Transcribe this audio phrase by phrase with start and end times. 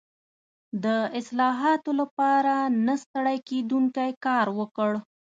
[0.83, 0.85] د
[1.19, 2.53] اصلاحاتو لپاره
[2.85, 4.91] نه ستړی کېدونکی کار وکړ.